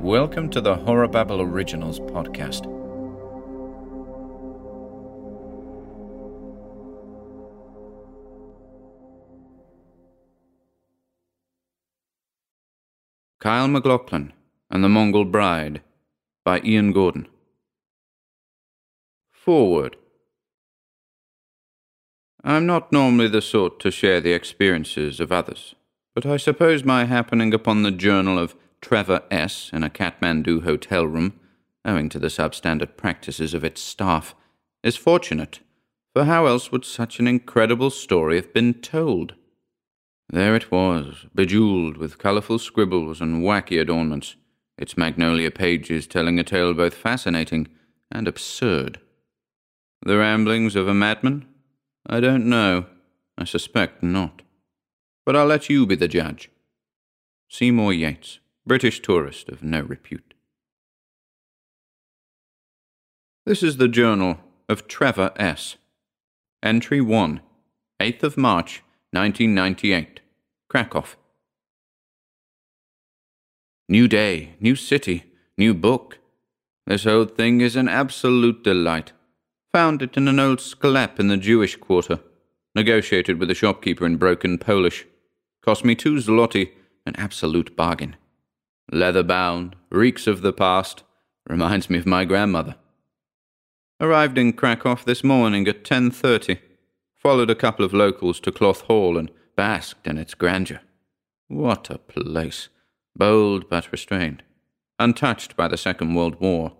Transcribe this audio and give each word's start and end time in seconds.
Welcome 0.00 0.48
to 0.52 0.62
the 0.62 0.76
Horror 0.76 1.08
Babble 1.08 1.42
Originals 1.42 2.00
podcast. 2.00 2.64
Kyle 13.40 13.68
MacLachlan 13.68 14.32
and 14.70 14.82
the 14.82 14.88
Mongol 14.88 15.26
Bride 15.26 15.82
by 16.46 16.62
Ian 16.64 16.92
Gordon. 16.92 17.28
Forward. 19.30 19.98
I'm 22.42 22.64
not 22.64 22.90
normally 22.90 23.28
the 23.28 23.42
sort 23.42 23.78
to 23.80 23.90
share 23.90 24.22
the 24.22 24.32
experiences 24.32 25.20
of 25.20 25.30
others, 25.30 25.74
but 26.14 26.24
I 26.24 26.38
suppose 26.38 26.84
my 26.84 27.04
happening 27.04 27.52
upon 27.52 27.82
the 27.82 27.90
journal 27.90 28.38
of 28.38 28.54
Trevor 28.80 29.22
S. 29.30 29.70
in 29.72 29.82
a 29.82 29.90
Kathmandu 29.90 30.62
hotel 30.64 31.06
room, 31.06 31.38
owing 31.84 32.08
to 32.08 32.18
the 32.18 32.28
substandard 32.28 32.96
practices 32.96 33.54
of 33.54 33.64
its 33.64 33.80
staff, 33.80 34.34
is 34.82 34.96
fortunate, 34.96 35.60
for 36.14 36.24
how 36.24 36.46
else 36.46 36.72
would 36.72 36.84
such 36.84 37.18
an 37.18 37.26
incredible 37.26 37.90
story 37.90 38.36
have 38.36 38.52
been 38.52 38.74
told? 38.74 39.34
There 40.28 40.54
it 40.54 40.70
was, 40.70 41.26
bejewelled 41.34 41.96
with 41.96 42.18
colourful 42.18 42.58
scribbles 42.58 43.20
and 43.20 43.42
wacky 43.42 43.80
adornments, 43.80 44.36
its 44.78 44.96
magnolia 44.96 45.50
pages 45.50 46.06
telling 46.06 46.38
a 46.38 46.44
tale 46.44 46.72
both 46.72 46.94
fascinating 46.94 47.68
and 48.10 48.26
absurd. 48.26 48.98
The 50.02 50.16
ramblings 50.16 50.76
of 50.76 50.88
a 50.88 50.94
madman? 50.94 51.46
I 52.06 52.20
don't 52.20 52.46
know. 52.46 52.86
I 53.36 53.44
suspect 53.44 54.02
not. 54.02 54.42
But 55.26 55.36
I'll 55.36 55.46
let 55.46 55.68
you 55.68 55.84
be 55.84 55.96
the 55.96 56.08
judge. 56.08 56.50
Seymour 57.48 57.92
Yates. 57.92 58.38
British 58.66 59.00
tourist 59.00 59.48
of 59.48 59.62
no 59.62 59.80
repute. 59.80 60.34
This 63.46 63.62
is 63.62 63.78
the 63.78 63.88
journal 63.88 64.38
of 64.68 64.86
Trevor 64.86 65.32
S. 65.36 65.76
Entry 66.62 67.00
1, 67.00 67.40
8th 68.00 68.22
of 68.22 68.36
March, 68.36 68.82
1998, 69.12 70.20
Krakow. 70.68 71.04
New 73.88 74.06
day, 74.06 74.56
new 74.60 74.76
city, 74.76 75.24
new 75.56 75.72
book. 75.72 76.18
This 76.86 77.06
old 77.06 77.36
thing 77.36 77.62
is 77.62 77.76
an 77.76 77.88
absolute 77.88 78.62
delight. 78.62 79.12
Found 79.72 80.02
it 80.02 80.18
in 80.18 80.28
an 80.28 80.38
old 80.38 80.58
sklep 80.58 81.18
in 81.18 81.28
the 81.28 81.38
Jewish 81.38 81.76
quarter. 81.76 82.20
Negotiated 82.74 83.40
with 83.40 83.48
the 83.48 83.54
shopkeeper 83.54 84.04
in 84.04 84.16
broken 84.18 84.58
Polish. 84.58 85.06
Cost 85.62 85.82
me 85.82 85.94
two 85.94 86.16
zloty, 86.16 86.72
an 87.06 87.16
absolute 87.16 87.74
bargain 87.74 88.16
leather 88.90 89.22
bound, 89.22 89.76
reeks 89.90 90.26
of 90.26 90.42
the 90.42 90.52
past, 90.52 91.02
reminds 91.48 91.88
me 91.88 91.98
of 91.98 92.06
my 92.06 92.24
grandmother. 92.24 92.76
Arrived 94.00 94.38
in 94.38 94.52
Krakow 94.52 94.98
this 95.04 95.22
morning 95.22 95.68
at 95.68 95.84
10.30. 95.84 96.58
Followed 97.16 97.50
a 97.50 97.54
couple 97.54 97.84
of 97.84 97.92
locals 97.92 98.40
to 98.40 98.50
Cloth 98.50 98.82
Hall 98.82 99.18
and 99.18 99.30
basked 99.56 100.06
in 100.06 100.16
its 100.16 100.34
grandeur. 100.34 100.80
What 101.48 101.90
a 101.90 101.98
place! 101.98 102.68
Bold 103.14 103.68
but 103.68 103.92
restrained. 103.92 104.42
Untouched 104.98 105.54
by 105.56 105.68
the 105.68 105.76
Second 105.76 106.14
World 106.14 106.40
War. 106.40 106.72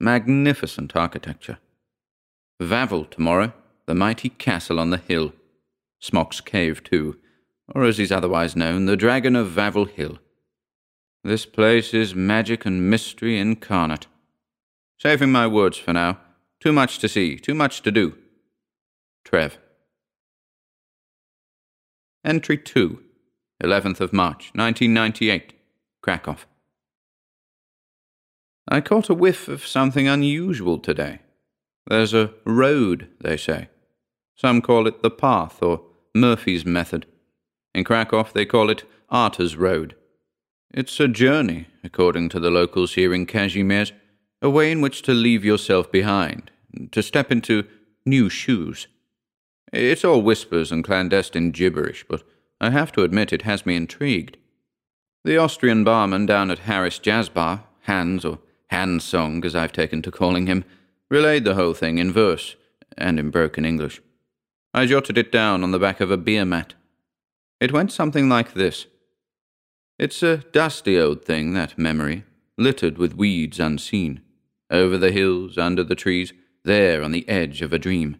Magnificent 0.00 0.96
architecture. 0.96 1.58
Wawel 2.60 3.08
tomorrow, 3.08 3.52
the 3.86 3.94
mighty 3.94 4.30
castle 4.30 4.80
on 4.80 4.90
the 4.90 4.98
hill. 4.98 5.32
Smok's 6.00 6.40
Cave, 6.40 6.82
too, 6.82 7.18
or 7.72 7.84
as 7.84 7.98
he's 7.98 8.12
otherwise 8.12 8.56
known, 8.56 8.86
the 8.86 8.96
Dragon 8.96 9.36
of 9.36 9.48
Wawel 9.48 9.88
Hill. 9.88 10.18
This 11.24 11.46
place 11.46 11.94
is 11.94 12.14
magic 12.14 12.66
and 12.66 12.90
mystery 12.90 13.38
incarnate. 13.38 14.06
Saving 14.98 15.32
my 15.32 15.46
words 15.46 15.78
for 15.78 15.94
now. 15.94 16.18
Too 16.60 16.72
much 16.72 16.98
to 16.98 17.08
see, 17.08 17.38
too 17.38 17.54
much 17.54 17.80
to 17.82 17.90
do. 17.90 18.18
Trev. 19.24 19.56
Entry 22.26 22.58
2, 22.58 23.02
11th 23.62 24.00
of 24.00 24.12
March, 24.12 24.50
1998, 24.54 25.54
Krakow. 26.02 26.36
I 28.68 28.82
caught 28.82 29.08
a 29.08 29.14
whiff 29.14 29.48
of 29.48 29.66
something 29.66 30.06
unusual 30.06 30.78
today. 30.78 31.20
There's 31.86 32.12
a 32.12 32.34
road, 32.44 33.08
they 33.20 33.38
say. 33.38 33.68
Some 34.36 34.60
call 34.60 34.86
it 34.86 35.02
the 35.02 35.10
path 35.10 35.62
or 35.62 35.82
Murphy's 36.14 36.66
method. 36.66 37.06
In 37.74 37.84
Krakow, 37.84 38.26
they 38.34 38.44
call 38.44 38.68
it 38.68 38.84
Arthur's 39.08 39.56
Road. 39.56 39.96
It's 40.76 40.98
a 40.98 41.06
journey, 41.06 41.68
according 41.84 42.30
to 42.30 42.40
the 42.40 42.50
locals 42.50 42.94
here 42.94 43.14
in 43.14 43.26
Kazimierz, 43.26 43.92
a 44.42 44.50
way 44.50 44.72
in 44.72 44.80
which 44.80 45.02
to 45.02 45.14
leave 45.14 45.44
yourself 45.44 45.92
behind, 45.92 46.50
to 46.90 47.00
step 47.00 47.30
into 47.30 47.68
new 48.04 48.28
shoes. 48.28 48.88
It's 49.72 50.04
all 50.04 50.20
whispers 50.20 50.72
and 50.72 50.82
clandestine 50.82 51.52
gibberish, 51.52 52.04
but 52.08 52.24
I 52.60 52.70
have 52.70 52.90
to 52.92 53.04
admit 53.04 53.32
it 53.32 53.42
has 53.42 53.64
me 53.64 53.76
intrigued. 53.76 54.36
The 55.22 55.36
Austrian 55.36 55.84
barman 55.84 56.26
down 56.26 56.50
at 56.50 56.60
Harris 56.60 56.98
Jazz 56.98 57.28
Bar, 57.28 57.62
Hans, 57.82 58.24
or 58.24 58.40
Hansong 58.72 59.44
as 59.44 59.54
I've 59.54 59.72
taken 59.72 60.02
to 60.02 60.10
calling 60.10 60.48
him, 60.48 60.64
relayed 61.08 61.44
the 61.44 61.54
whole 61.54 61.74
thing 61.74 61.98
in 61.98 62.12
verse 62.12 62.56
and 62.98 63.20
in 63.20 63.30
broken 63.30 63.64
English. 63.64 64.02
I 64.74 64.86
jotted 64.86 65.18
it 65.18 65.30
down 65.30 65.62
on 65.62 65.70
the 65.70 65.78
back 65.78 66.00
of 66.00 66.10
a 66.10 66.16
beer 66.16 66.44
mat. 66.44 66.74
It 67.60 67.70
went 67.70 67.92
something 67.92 68.28
like 68.28 68.54
this. 68.54 68.86
It's 69.98 70.22
a 70.22 70.38
dusty 70.38 70.98
old 70.98 71.24
thing, 71.24 71.52
that 71.52 71.78
memory, 71.78 72.24
littered 72.58 72.98
with 72.98 73.14
weeds 73.14 73.60
unseen. 73.60 74.20
Over 74.70 74.98
the 74.98 75.12
hills, 75.12 75.56
under 75.56 75.84
the 75.84 75.94
trees, 75.94 76.32
there 76.64 77.02
on 77.02 77.12
the 77.12 77.28
edge 77.28 77.62
of 77.62 77.72
a 77.72 77.78
dream. 77.78 78.16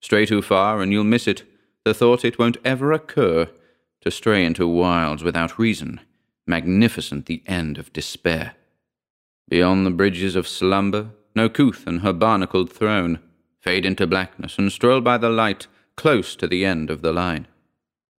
Stray 0.00 0.24
too 0.24 0.40
far 0.40 0.80
and 0.80 0.92
you'll 0.92 1.04
miss 1.04 1.28
it, 1.28 1.42
the 1.84 1.92
thought 1.92 2.24
it 2.24 2.38
won't 2.38 2.56
ever 2.64 2.92
occur. 2.92 3.48
To 4.02 4.10
stray 4.10 4.46
into 4.46 4.66
wilds 4.66 5.22
without 5.22 5.58
reason, 5.58 6.00
magnificent 6.46 7.26
the 7.26 7.42
end 7.46 7.76
of 7.76 7.92
despair. 7.92 8.54
Beyond 9.48 9.84
the 9.84 9.90
bridges 9.90 10.36
of 10.36 10.48
slumber, 10.48 11.10
no 11.36 11.50
couth 11.50 11.86
and 11.86 12.00
her 12.00 12.14
barnacled 12.14 12.72
throne, 12.72 13.18
fade 13.60 13.84
into 13.84 14.06
blackness 14.06 14.56
and 14.56 14.72
stroll 14.72 15.02
by 15.02 15.18
the 15.18 15.28
light, 15.28 15.66
close 15.96 16.34
to 16.36 16.46
the 16.46 16.64
end 16.64 16.88
of 16.88 17.02
the 17.02 17.12
line. 17.12 17.46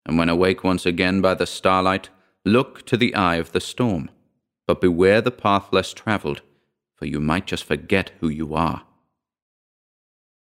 And 0.05 0.19
when 0.19 0.29
awake 0.29 0.63
once 0.63 0.85
again 0.85 1.19
by 1.19 1.33
the 1.33 1.47
starlight, 1.47 2.09
Look 2.45 2.85
to 2.87 2.97
the 2.97 3.13
eye 3.13 3.35
of 3.35 3.51
the 3.51 3.61
storm, 3.61 4.09
but 4.65 4.81
beware 4.81 5.21
the 5.21 5.31
path 5.31 5.71
less 5.71 5.93
travelled, 5.93 6.41
for 6.95 7.05
you 7.05 7.19
might 7.19 7.45
just 7.45 7.63
forget 7.63 8.11
who 8.19 8.29
you 8.29 8.55
are. 8.55 8.83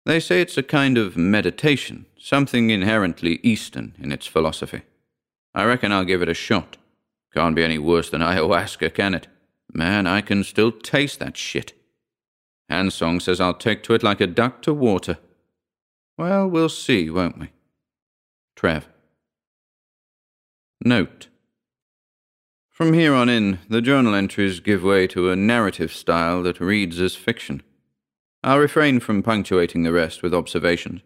They 0.05 0.19
say 0.19 0.41
it's 0.41 0.57
a 0.57 0.63
kind 0.63 0.97
of 0.97 1.17
meditation, 1.17 2.05
something 2.17 2.69
inherently 2.69 3.39
Eastern 3.43 3.95
in 3.99 4.11
its 4.11 4.25
philosophy. 4.25 4.83
I 5.53 5.65
reckon 5.65 5.91
I'll 5.91 6.05
give 6.05 6.21
it 6.21 6.29
a 6.29 6.33
shot. 6.33 6.77
Can't 7.33 7.55
be 7.55 7.63
any 7.63 7.77
worse 7.77 8.09
than 8.09 8.21
ayahuasca, 8.21 8.93
can 8.93 9.13
it? 9.13 9.27
Man, 9.73 10.07
I 10.07 10.21
can 10.21 10.43
still 10.43 10.71
taste 10.71 11.19
that 11.19 11.35
shit. 11.37 11.73
Hansong 12.69 13.21
says 13.21 13.41
I'll 13.41 13.53
take 13.53 13.83
to 13.83 13.93
it 13.93 14.01
like 14.01 14.21
a 14.21 14.27
duck 14.27 14.61
to 14.61 14.73
water. 14.73 15.17
Well, 16.17 16.47
we'll 16.47 16.69
see, 16.69 17.09
won't 17.09 17.37
we? 17.37 17.49
Trev. 18.55 18.87
Note 20.83 21.27
from 22.81 22.93
here 22.93 23.13
on 23.13 23.29
in, 23.29 23.59
the 23.69 23.79
journal 23.79 24.15
entries 24.15 24.59
give 24.59 24.81
way 24.81 25.05
to 25.05 25.29
a 25.29 25.35
narrative 25.35 25.93
style 25.93 26.41
that 26.41 26.59
reads 26.59 26.99
as 26.99 27.15
fiction. 27.15 27.61
I'll 28.43 28.57
refrain 28.57 28.99
from 28.99 29.21
punctuating 29.21 29.83
the 29.83 29.93
rest 29.93 30.23
with 30.23 30.33
observations. 30.33 31.01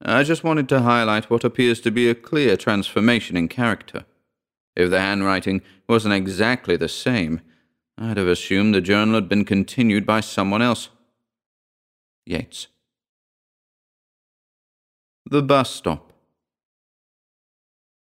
I 0.00 0.22
just 0.22 0.44
wanted 0.44 0.68
to 0.68 0.82
highlight 0.82 1.28
what 1.28 1.42
appears 1.42 1.80
to 1.80 1.90
be 1.90 2.08
a 2.08 2.14
clear 2.14 2.56
transformation 2.56 3.36
in 3.36 3.48
character. 3.48 4.04
If 4.76 4.90
the 4.90 5.00
handwriting 5.00 5.62
wasn't 5.88 6.14
exactly 6.14 6.76
the 6.76 6.88
same, 6.88 7.40
I'd 7.98 8.18
have 8.18 8.28
assumed 8.28 8.72
the 8.72 8.80
journal 8.80 9.16
had 9.16 9.28
been 9.28 9.44
continued 9.44 10.06
by 10.06 10.20
someone 10.20 10.62
else. 10.62 10.90
Yates. 12.24 12.68
The 15.28 15.42
bus 15.42 15.74
stop. 15.74 16.12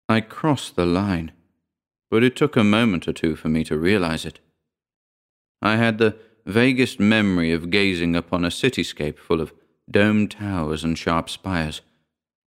I 0.10 0.20
crossed 0.20 0.76
the 0.76 0.88
line 0.88 1.32
but 2.14 2.24
it 2.24 2.36
took 2.36 2.56
a 2.56 2.64
moment 2.64 3.08
or 3.08 3.12
two 3.12 3.36
for 3.36 3.50
me 3.50 3.64
to 3.64 3.76
realize 3.76 4.24
it. 4.24 4.40
I 5.64 5.78
had 5.78 5.98
the 5.98 6.16
vaguest 6.46 7.00
memory 7.00 7.52
of 7.52 7.72
gazing 7.72 8.16
upon 8.16 8.46
a 8.46 8.50
cityscape 8.50 9.18
full 9.18 9.42
of 9.42 9.52
domed 9.90 10.30
towers 10.30 10.84
and 10.84 10.96
sharp 10.96 11.28
spires, 11.28 11.82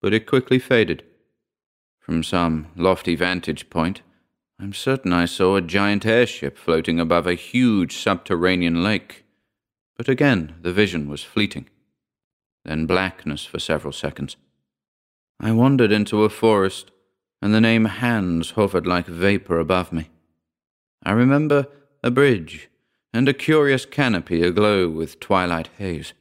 but 0.04 0.14
it 0.14 0.28
quickly 0.28 0.60
faded. 0.60 1.02
From 2.00 2.22
some 2.22 2.68
lofty 2.76 3.16
vantage 3.16 3.72
point, 3.72 4.04
I'm 4.60 4.72
certain 4.72 5.12
I 5.12 5.26
saw 5.26 5.56
a 5.56 5.64
giant 5.64 6.06
airship 6.06 6.60
floating 6.60 7.00
above 7.00 7.26
a 7.26 7.34
huge 7.34 7.98
subterranean 7.98 8.84
lake, 8.84 9.26
but 9.98 10.08
again 10.08 10.54
the 10.62 10.74
vision 10.74 11.10
was 11.10 11.24
fleeting. 11.24 11.68
Then 12.64 12.86
blackness 12.86 13.46
for 13.46 13.58
several 13.58 13.94
seconds. 13.94 14.38
I 15.40 15.54
wandered 15.54 15.92
into 15.92 16.24
a 16.24 16.30
forest 16.30 16.92
and 17.46 17.54
the 17.54 17.62
name 17.62 17.86
Hans 17.86 18.50
hovered 18.50 18.88
like 18.88 19.06
vapor 19.06 19.60
above 19.60 19.94
me. 19.94 20.10
I 21.04 21.12
remember 21.12 21.68
a 22.04 22.10
bridge 22.10 22.72
and 23.14 23.30
a 23.30 23.36
curious 23.36 23.86
canopy 23.86 24.42
aglow 24.42 24.90
with 24.90 25.20
twilight 25.20 25.70
haze. 25.78 26.14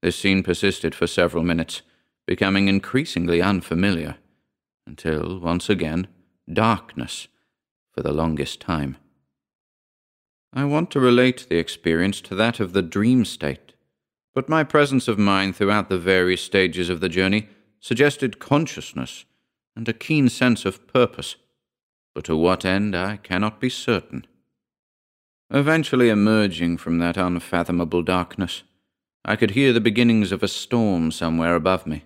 This 0.00 0.16
scene 0.16 0.42
persisted 0.42 0.94
for 0.94 1.06
several 1.06 1.42
minutes, 1.42 1.82
becoming 2.26 2.68
increasingly 2.68 3.42
unfamiliar, 3.42 4.16
until, 4.86 5.38
once 5.38 5.68
again, 5.68 6.08
darkness 6.50 7.28
for 7.94 8.02
the 8.02 8.12
longest 8.12 8.58
time. 8.58 8.96
I 10.50 10.64
want 10.64 10.90
to 10.92 11.00
relate 11.00 11.46
the 11.50 11.58
experience 11.58 12.22
to 12.22 12.34
that 12.36 12.58
of 12.58 12.72
the 12.72 12.80
dream 12.80 13.26
state, 13.26 13.74
but 14.34 14.48
my 14.48 14.64
presence 14.64 15.08
of 15.08 15.18
mind 15.18 15.56
throughout 15.56 15.90
the 15.90 15.98
various 15.98 16.40
stages 16.40 16.88
of 16.88 17.00
the 17.00 17.10
journey 17.10 17.50
suggested 17.80 18.38
consciousness 18.38 19.26
and 19.76 19.88
a 19.88 19.92
keen 19.92 20.28
sense 20.28 20.64
of 20.64 20.86
purpose, 20.86 21.36
but 22.14 22.24
to 22.24 22.36
what 22.36 22.64
end 22.64 22.94
I 22.94 23.16
cannot 23.16 23.60
be 23.60 23.68
certain. 23.68 24.26
Eventually 25.50 26.08
emerging 26.08 26.78
from 26.78 26.98
that 26.98 27.16
unfathomable 27.16 28.02
darkness, 28.02 28.62
I 29.24 29.36
could 29.36 29.52
hear 29.52 29.72
the 29.72 29.80
beginnings 29.80 30.32
of 30.32 30.42
a 30.42 30.48
storm 30.48 31.10
somewhere 31.10 31.54
above 31.54 31.86
me, 31.86 32.04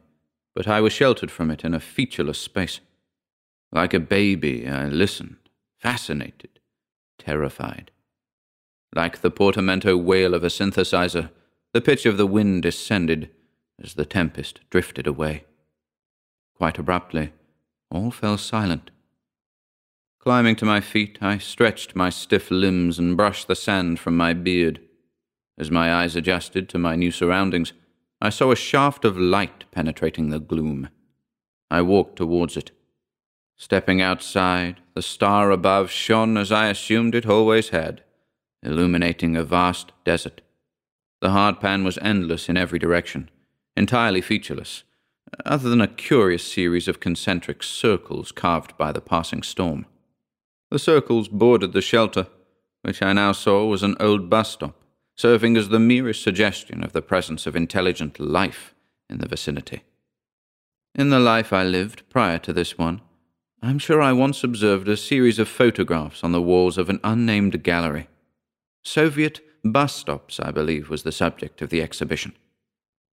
but 0.54 0.68
I 0.68 0.80
was 0.80 0.92
sheltered 0.92 1.30
from 1.30 1.50
it 1.50 1.64
in 1.64 1.74
a 1.74 1.80
featureless 1.80 2.38
space. 2.38 2.80
Like 3.72 3.94
a 3.94 4.00
baby, 4.00 4.68
I 4.68 4.86
listened, 4.86 5.36
fascinated, 5.78 6.60
terrified. 7.18 7.90
Like 8.94 9.20
the 9.20 9.30
portamento 9.30 9.96
wail 9.96 10.34
of 10.34 10.44
a 10.44 10.48
synthesizer, 10.48 11.30
the 11.72 11.80
pitch 11.80 12.06
of 12.06 12.16
the 12.16 12.26
wind 12.26 12.62
descended 12.62 13.30
as 13.82 13.94
the 13.94 14.06
tempest 14.06 14.60
drifted 14.70 15.06
away. 15.06 15.44
Quite 16.56 16.78
abruptly, 16.78 17.32
all 17.90 18.10
fell 18.10 18.38
silent. 18.38 18.90
Climbing 20.18 20.56
to 20.56 20.64
my 20.64 20.80
feet, 20.80 21.18
I 21.20 21.38
stretched 21.38 21.94
my 21.94 22.10
stiff 22.10 22.50
limbs 22.50 22.98
and 22.98 23.16
brushed 23.16 23.46
the 23.46 23.54
sand 23.54 24.00
from 24.00 24.16
my 24.16 24.32
beard. 24.32 24.80
As 25.58 25.70
my 25.70 25.94
eyes 25.94 26.16
adjusted 26.16 26.68
to 26.68 26.78
my 26.78 26.96
new 26.96 27.10
surroundings, 27.10 27.72
I 28.20 28.30
saw 28.30 28.50
a 28.50 28.56
shaft 28.56 29.04
of 29.04 29.16
light 29.16 29.64
penetrating 29.70 30.30
the 30.30 30.40
gloom. 30.40 30.88
I 31.70 31.82
walked 31.82 32.16
towards 32.16 32.56
it. 32.56 32.72
Stepping 33.56 34.02
outside, 34.02 34.80
the 34.94 35.02
star 35.02 35.50
above 35.50 35.90
shone 35.90 36.36
as 36.36 36.52
I 36.52 36.68
assumed 36.68 37.14
it 37.14 37.26
always 37.26 37.70
had, 37.70 38.02
illuminating 38.62 39.36
a 39.36 39.44
vast 39.44 39.92
desert. 40.04 40.42
The 41.20 41.28
hardpan 41.28 41.84
was 41.84 41.98
endless 42.02 42.48
in 42.48 42.56
every 42.56 42.78
direction, 42.78 43.30
entirely 43.76 44.20
featureless, 44.20 44.84
other 45.44 45.68
than 45.68 45.80
a 45.80 45.88
curious 45.88 46.44
series 46.44 46.88
of 46.88 47.00
concentric 47.00 47.62
circles 47.62 48.32
carved 48.32 48.76
by 48.76 48.92
the 48.92 49.00
passing 49.00 49.42
storm. 49.42 49.86
The 50.70 50.78
circles 50.78 51.28
bordered 51.28 51.72
the 51.72 51.80
shelter, 51.80 52.26
which 52.82 53.02
I 53.02 53.12
now 53.12 53.32
saw 53.32 53.66
was 53.66 53.82
an 53.82 53.96
old 54.00 54.30
bus 54.30 54.52
stop, 54.52 54.80
serving 55.16 55.56
as 55.56 55.68
the 55.68 55.78
merest 55.78 56.22
suggestion 56.22 56.84
of 56.84 56.92
the 56.92 57.02
presence 57.02 57.46
of 57.46 57.56
intelligent 57.56 58.20
life 58.20 58.74
in 59.08 59.18
the 59.18 59.28
vicinity. 59.28 59.82
In 60.94 61.10
the 61.10 61.20
life 61.20 61.52
I 61.52 61.62
lived 61.62 62.08
prior 62.08 62.38
to 62.38 62.52
this 62.52 62.78
one, 62.78 63.00
I'm 63.62 63.78
sure 63.78 64.00
I 64.00 64.12
once 64.12 64.44
observed 64.44 64.88
a 64.88 64.96
series 64.96 65.38
of 65.38 65.48
photographs 65.48 66.22
on 66.22 66.32
the 66.32 66.42
walls 66.42 66.78
of 66.78 66.88
an 66.88 67.00
unnamed 67.02 67.62
gallery. 67.62 68.08
Soviet 68.84 69.40
bus 69.64 69.94
stops, 69.94 70.38
I 70.38 70.50
believe, 70.50 70.88
was 70.88 71.02
the 71.02 71.12
subject 71.12 71.62
of 71.62 71.70
the 71.70 71.82
exhibition. 71.82 72.34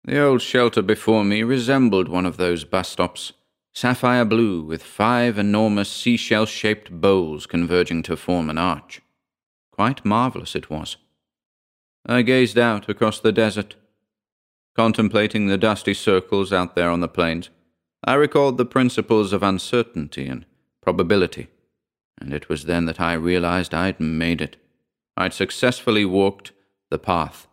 The 0.05 0.19
old 0.19 0.41
shelter 0.41 0.81
before 0.81 1.23
me 1.23 1.43
resembled 1.43 2.07
one 2.07 2.25
of 2.25 2.37
those 2.37 2.63
bus 2.63 2.89
stops, 2.89 3.33
sapphire 3.73 4.25
blue 4.25 4.63
with 4.63 4.81
five 4.81 5.37
enormous 5.37 5.91
seashell 5.91 6.45
shaped 6.45 6.89
bowls 6.89 7.45
converging 7.45 8.01
to 8.03 8.15
form 8.15 8.49
an 8.49 8.57
arch. 8.57 9.01
Quite 9.71 10.05
marvellous 10.05 10.55
it 10.55 10.69
was. 10.69 10.97
I 12.05 12.21
gazed 12.21 12.57
out 12.57 12.87
across 12.89 13.19
the 13.19 13.31
desert. 13.31 13.75
Contemplating 14.75 15.47
the 15.47 15.57
dusty 15.57 15.93
circles 15.93 16.53
out 16.53 16.75
there 16.75 16.89
on 16.89 17.01
the 17.01 17.07
plains, 17.09 17.49
I 18.03 18.13
recalled 18.13 18.57
the 18.57 18.65
principles 18.65 19.33
of 19.33 19.43
uncertainty 19.43 20.27
and 20.27 20.45
probability, 20.81 21.49
and 22.19 22.33
it 22.33 22.47
was 22.47 22.65
then 22.65 22.85
that 22.85 23.01
I 23.01 23.13
realized 23.13 23.73
I'd 23.73 23.99
made 23.99 24.39
it. 24.39 24.55
I'd 25.17 25.33
successfully 25.33 26.05
walked 26.05 26.53
the 26.89 26.99
path 26.99 27.48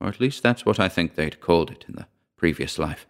or 0.00 0.08
at 0.08 0.20
least 0.20 0.42
that's 0.42 0.64
what 0.64 0.80
I 0.80 0.88
think 0.88 1.14
they'd 1.14 1.40
called 1.40 1.70
it 1.70 1.84
in 1.88 1.94
the 1.94 2.06
previous 2.36 2.78
life. 2.78 3.06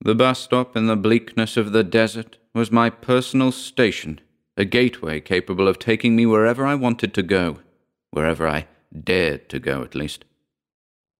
The 0.00 0.14
bus 0.14 0.40
stop 0.40 0.76
in 0.76 0.86
the 0.86 0.96
bleakness 0.96 1.56
of 1.56 1.72
the 1.72 1.84
desert 1.84 2.36
was 2.54 2.70
my 2.70 2.90
personal 2.90 3.50
station, 3.50 4.20
a 4.56 4.64
gateway 4.64 5.20
capable 5.20 5.68
of 5.68 5.78
taking 5.78 6.14
me 6.14 6.26
wherever 6.26 6.66
I 6.66 6.74
wanted 6.74 7.14
to 7.14 7.22
go, 7.22 7.60
wherever 8.10 8.46
I 8.46 8.66
dared 8.98 9.48
to 9.48 9.58
go, 9.58 9.82
at 9.82 9.94
least. 9.94 10.24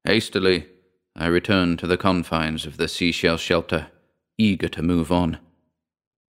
Hastily, 0.04 0.66
I 1.14 1.26
returned 1.26 1.78
to 1.78 1.86
the 1.86 1.96
confines 1.96 2.66
of 2.66 2.76
the 2.76 2.88
seashell 2.88 3.38
shelter, 3.38 3.88
eager 4.36 4.68
to 4.68 4.82
move 4.82 5.10
on. 5.10 5.38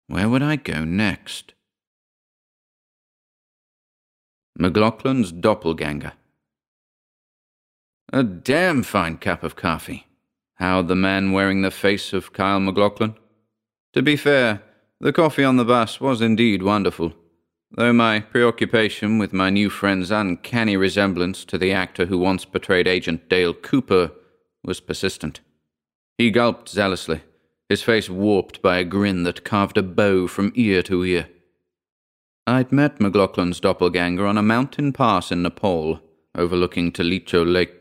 Where 0.08 0.28
would 0.28 0.42
I 0.42 0.56
go 0.56 0.84
next? 0.84 1.54
MacLachlan's 4.58 5.32
doppelganger. 5.32 6.14
A 8.14 8.24
damn 8.24 8.84
fine 8.84 9.18
cup 9.18 9.42
of 9.42 9.56
coffee, 9.56 10.06
howled 10.56 10.90
the 10.90 10.98
man 10.98 11.32
wearing 11.32 11.62
the 11.62 11.72
face 11.72 12.12
of 12.12 12.34
Kyle 12.34 12.60
MacLachlan. 12.60 13.16
To 13.94 14.02
be 14.02 14.18
fair, 14.18 14.62
the 15.00 15.14
coffee 15.14 15.46
on 15.46 15.56
the 15.56 15.64
bus 15.64 16.02
was 16.02 16.20
indeed 16.20 16.62
wonderful, 16.62 17.14
though 17.72 17.94
my 17.94 18.20
preoccupation 18.20 19.18
with 19.18 19.32
my 19.32 19.50
new 19.50 19.70
friend's 19.70 20.12
uncanny 20.12 20.76
resemblance 20.76 21.46
to 21.46 21.58
the 21.58 21.72
actor 21.72 22.08
who 22.08 22.18
once 22.18 22.44
portrayed 22.44 22.86
Agent 22.86 23.30
Dale 23.30 23.54
Cooper 23.54 24.12
was 24.62 24.82
persistent. 24.82 25.40
He 26.18 26.32
gulped 26.32 26.68
zealously, 26.68 27.22
his 27.70 27.82
face 27.82 28.10
warped 28.10 28.62
by 28.62 28.80
a 28.80 28.84
grin 28.84 29.24
that 29.24 29.46
carved 29.46 29.78
a 29.78 29.84
bow 29.84 30.28
from 30.28 30.52
ear 30.56 30.84
to 30.84 31.06
ear. 31.06 31.30
I'd 32.46 32.74
met 32.74 33.00
MacLachlan's 33.00 33.62
doppelganger 33.62 34.26
on 34.26 34.38
a 34.38 34.44
mountain 34.44 34.92
pass 34.92 35.32
in 35.32 35.44
Nepal, 35.44 36.02
overlooking 36.36 36.92
Tilicho 36.92 37.46
Lake. 37.50 37.81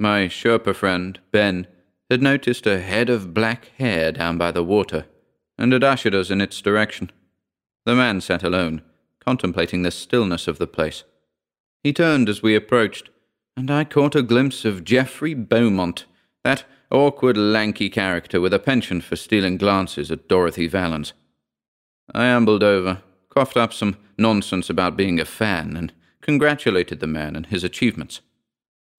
My 0.00 0.28
Sherpa 0.28 0.74
friend, 0.74 1.20
Ben, 1.30 1.66
had 2.08 2.22
noticed 2.22 2.66
a 2.66 2.80
head 2.80 3.10
of 3.10 3.34
black 3.34 3.72
hair 3.76 4.12
down 4.12 4.38
by 4.38 4.50
the 4.50 4.64
water, 4.64 5.04
and 5.58 5.74
had 5.74 5.84
ushered 5.84 6.14
us 6.14 6.30
in 6.30 6.40
its 6.40 6.62
direction. 6.62 7.12
The 7.84 7.94
man 7.94 8.22
sat 8.22 8.42
alone, 8.42 8.80
contemplating 9.22 9.82
the 9.82 9.90
stillness 9.90 10.48
of 10.48 10.56
the 10.56 10.66
place. 10.66 11.04
He 11.84 11.92
turned 11.92 12.30
as 12.30 12.42
we 12.42 12.54
approached, 12.54 13.10
and 13.58 13.70
I 13.70 13.84
caught 13.84 14.14
a 14.14 14.22
glimpse 14.22 14.64
of 14.64 14.84
Jeffrey 14.84 15.34
Beaumont, 15.34 16.06
that 16.44 16.64
awkward, 16.90 17.36
lanky 17.36 17.90
character 17.90 18.40
with 18.40 18.54
a 18.54 18.58
penchant 18.58 19.04
for 19.04 19.16
stealing 19.16 19.58
glances 19.58 20.10
at 20.10 20.28
Dorothy 20.28 20.66
Vallens. 20.66 21.12
I 22.14 22.24
ambled 22.24 22.62
over, 22.62 23.02
coughed 23.28 23.58
up 23.58 23.74
some 23.74 23.98
nonsense 24.16 24.70
about 24.70 24.96
being 24.96 25.20
a 25.20 25.26
fan, 25.26 25.76
and 25.76 25.92
congratulated 26.22 27.00
the 27.00 27.06
man 27.06 27.36
on 27.36 27.44
his 27.44 27.62
achievements. 27.62 28.22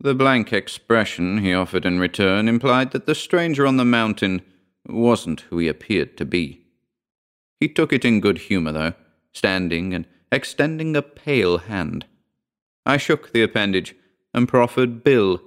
The 0.04 0.16
blank 0.16 0.52
expression 0.52 1.38
he 1.38 1.54
offered 1.54 1.86
in 1.86 2.00
return 2.00 2.48
implied 2.48 2.90
that 2.90 3.06
the 3.06 3.14
stranger 3.14 3.68
on 3.68 3.78
the 3.78 3.86
mountain 3.86 4.42
wasn't 4.88 5.42
who 5.42 5.60
he 5.60 5.68
appeared 5.68 6.18
to 6.18 6.26
be. 6.26 6.66
He 7.60 7.68
took 7.68 7.94
it 7.94 8.04
in 8.04 8.20
good 8.20 8.40
humour, 8.40 8.72
though, 8.72 8.94
standing 9.32 9.94
and 9.94 10.08
extending 10.32 10.96
a 10.96 11.04
pale 11.04 11.60
hand. 11.60 12.08
I 12.84 12.98
shook 12.98 13.32
the 13.32 13.44
appendage 13.44 13.96
and 14.34 14.48
proffered 14.48 15.04
Bill. 15.04 15.40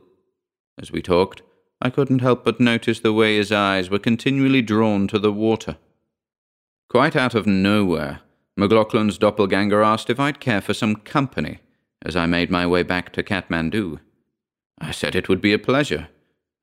As 0.80 0.92
we 0.92 1.02
talked, 1.02 1.42
I 1.82 1.90
couldn't 1.90 2.20
help 2.20 2.44
but 2.44 2.61
notice 2.61 3.00
the 3.00 3.12
way 3.12 3.37
his 3.37 3.50
eyes 3.50 3.90
were 3.90 3.99
continually 3.99 4.62
drawn 4.62 5.08
to 5.08 5.18
the 5.18 5.32
water. 5.32 5.78
Quite 6.88 7.16
out 7.16 7.34
of 7.34 7.44
nowhere, 7.44 8.20
MacLachlan's 8.56 9.18
doppelganger 9.18 9.82
asked 9.82 10.11
if 10.11 10.20
I'd 10.20 10.38
care 10.38 10.61
for 10.61 10.75
some 10.75 10.94
company 10.94 11.58
as 12.04 12.14
I 12.14 12.26
made 12.26 12.52
my 12.52 12.68
way 12.68 12.84
back 12.84 13.12
to 13.14 13.25
Kathmandu. 13.25 13.99
I 14.78 14.90
said 14.90 15.14
it 15.14 15.28
would 15.28 15.40
be 15.40 15.52
a 15.52 15.59
pleasure, 15.59 16.09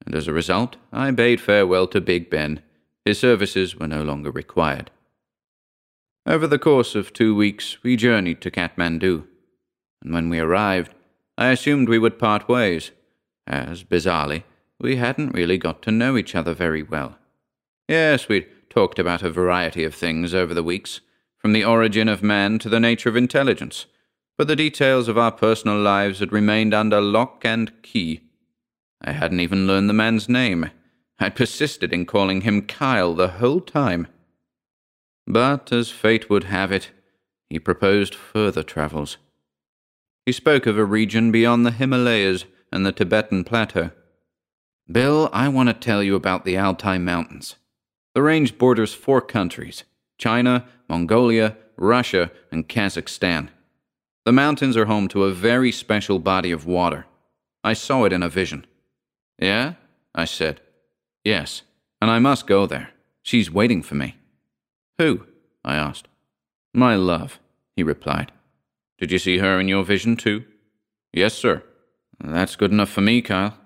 and 0.05 0.15
as 0.15 0.27
a 0.27 0.33
result, 0.33 0.75
I 0.91 1.11
bade 1.11 1.41
farewell 1.41 1.87
to 1.87 2.01
Big 2.01 2.29
Ben. 2.29 2.61
His 3.05 3.19
services 3.19 3.75
were 3.75 3.87
no 3.87 4.03
longer 4.03 4.31
required. 4.31 4.91
Over 6.25 6.45
the 6.45 6.59
course 6.59 6.93
of 6.93 7.13
two 7.13 7.35
weeks, 7.35 7.81
we 7.83 7.95
journeyed 7.95 8.41
to 8.41 8.51
Kathmandu, 8.51 9.25
and 10.03 10.13
when 10.13 10.29
we 10.29 10.39
arrived, 10.39 10.93
I 11.37 11.47
assumed 11.47 11.89
we 11.89 11.99
would 11.99 12.19
part 12.19 12.47
ways, 12.47 12.91
as, 13.47 13.83
bizarrely, 13.83 14.43
we 14.79 14.97
hadn't 14.97 15.33
really 15.33 15.57
got 15.57 15.81
to 15.83 15.91
know 15.91 16.17
each 16.17 16.35
other 16.35 16.53
very 16.53 16.83
well. 16.83 17.17
Yes, 17.87 18.27
we'd 18.27 18.47
talked 18.69 18.99
about 18.99 19.23
a 19.23 19.29
variety 19.29 19.83
of 19.83 19.95
things 19.95 20.33
over 20.33 20.53
the 20.53 20.63
weeks, 20.63 21.01
from 21.37 21.53
the 21.53 21.65
origin 21.65 22.07
of 22.07 22.21
man 22.21 22.59
to 22.59 22.69
the 22.69 22.79
nature 22.79 23.09
of 23.09 23.15
intelligence, 23.15 23.87
but 24.41 24.47
the 24.47 24.55
details 24.55 25.07
of 25.07 25.19
our 25.19 25.31
personal 25.31 25.79
lives 25.79 26.17
had 26.17 26.31
remained 26.31 26.73
under 26.73 26.99
lock 26.99 27.45
and 27.45 27.71
key. 27.83 28.21
I 28.99 29.11
hadn't 29.11 29.39
even 29.39 29.67
learned 29.67 29.87
the 29.87 29.93
man's 29.93 30.27
name. 30.27 30.71
I'd 31.19 31.35
persisted 31.35 31.93
in 31.93 32.07
calling 32.07 32.41
him 32.41 32.63
Kyle 32.63 33.13
the 33.13 33.27
whole 33.27 33.61
time. 33.61 34.07
But 35.27 35.71
as 35.71 35.91
fate 35.91 36.27
would 36.27 36.45
have 36.45 36.71
it, 36.71 36.89
he 37.51 37.59
proposed 37.59 38.15
further 38.15 38.63
travels. 38.63 39.17
He 40.25 40.31
spoke 40.31 40.65
of 40.65 40.75
a 40.75 40.85
region 40.85 41.31
beyond 41.31 41.63
the 41.63 41.69
Himalayas 41.69 42.45
and 42.71 42.83
the 42.83 42.91
Tibetan 42.91 43.43
Plateau. 43.43 43.91
Bill, 44.91 45.29
I 45.31 45.49
want 45.49 45.69
to 45.69 45.73
tell 45.73 46.01
you 46.01 46.15
about 46.15 46.45
the 46.45 46.57
Altai 46.57 46.97
Mountains. 46.97 47.57
The 48.15 48.23
range 48.23 48.57
borders 48.57 48.95
four 48.95 49.21
countries 49.21 49.83
China, 50.17 50.65
Mongolia, 50.89 51.57
Russia, 51.77 52.31
and 52.51 52.67
Kazakhstan. 52.67 53.49
The 54.25 54.31
mountains 54.31 54.77
are 54.77 54.85
home 54.85 55.07
to 55.09 55.23
a 55.23 55.33
very 55.33 55.71
special 55.71 56.19
body 56.19 56.51
of 56.51 56.65
water. 56.65 57.05
I 57.63 57.73
saw 57.73 58.05
it 58.05 58.13
in 58.13 58.21
a 58.21 58.29
vision. 58.29 58.65
Yeah? 59.39 59.73
I 60.13 60.25
said. 60.25 60.61
Yes, 61.23 61.63
and 62.01 62.11
I 62.11 62.19
must 62.19 62.47
go 62.47 62.65
there. 62.65 62.91
She's 63.23 63.51
waiting 63.51 63.81
for 63.81 63.95
me. 63.95 64.17
Who? 64.97 65.25
I 65.63 65.75
asked. 65.75 66.07
My 66.73 66.95
love, 66.95 67.39
he 67.75 67.83
replied. 67.83 68.31
Did 68.97 69.11
you 69.11 69.19
see 69.19 69.39
her 69.39 69.59
in 69.59 69.67
your 69.67 69.83
vision, 69.83 70.15
too? 70.15 70.45
Yes, 71.13 71.33
sir. 71.33 71.63
That's 72.19 72.55
good 72.55 72.71
enough 72.71 72.89
for 72.89 73.01
me, 73.01 73.21
Kyle. 73.21 73.57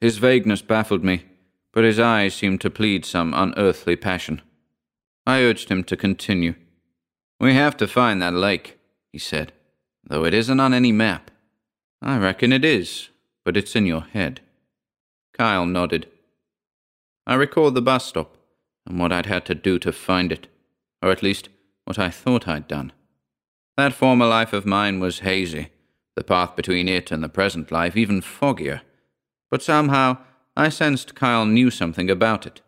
His 0.00 0.18
vagueness 0.18 0.62
baffled 0.62 1.02
me, 1.02 1.24
but 1.72 1.84
his 1.84 1.98
eyes 1.98 2.34
seemed 2.34 2.60
to 2.60 2.70
plead 2.70 3.04
some 3.04 3.32
unearthly 3.34 3.96
passion. 3.96 4.42
I 5.26 5.40
urged 5.40 5.70
him 5.70 5.84
to 5.84 5.96
continue. 5.96 6.54
We 7.40 7.54
have 7.54 7.76
to 7.78 7.88
find 7.88 8.20
that 8.20 8.34
lake, 8.34 8.78
he 9.12 9.18
said, 9.18 9.52
though 10.04 10.24
it 10.24 10.34
isn't 10.34 10.60
on 10.60 10.74
any 10.74 10.92
map. 10.92 11.30
I 12.00 12.18
reckon 12.18 12.52
it 12.52 12.64
is, 12.64 13.08
but 13.44 13.56
it's 13.56 13.76
in 13.76 13.86
your 13.86 14.02
head. 14.02 14.40
Kyle 15.32 15.66
nodded. 15.66 16.08
I 17.26 17.34
recalled 17.34 17.74
the 17.74 17.82
bus 17.82 18.06
stop 18.06 18.36
and 18.86 18.98
what 18.98 19.12
I'd 19.12 19.26
had 19.26 19.44
to 19.46 19.54
do 19.54 19.78
to 19.78 19.92
find 19.92 20.32
it, 20.32 20.48
or 21.00 21.10
at 21.10 21.22
least 21.22 21.48
what 21.84 21.98
I 21.98 22.10
thought 22.10 22.48
I'd 22.48 22.68
done. 22.68 22.92
That 23.76 23.92
former 23.92 24.26
life 24.26 24.52
of 24.52 24.66
mine 24.66 25.00
was 25.00 25.20
hazy, 25.20 25.68
the 26.16 26.24
path 26.24 26.56
between 26.56 26.88
it 26.88 27.10
and 27.10 27.22
the 27.22 27.28
present 27.28 27.70
life 27.70 27.96
even 27.96 28.20
foggier. 28.20 28.82
But 29.50 29.62
somehow 29.62 30.18
I 30.56 30.68
sensed 30.68 31.14
Kyle 31.14 31.46
knew 31.46 31.70
something 31.70 32.10
about 32.10 32.46
it, 32.46 32.60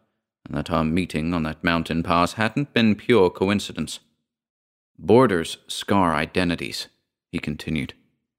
and 0.47 0.57
that 0.57 0.71
our 0.71 0.85
meeting 0.85 1.35
on 1.35 1.43
that 1.43 1.64
mountain 1.64 2.03
pass 2.03 2.35
hadn't 2.35 2.73
been 2.73 2.95
pure 2.95 3.29
coincidence. 3.31 4.00
Borders 4.99 5.59
scar 5.67 6.14
identities, 6.14 6.88
he 7.35 7.41
continued. 7.41 7.95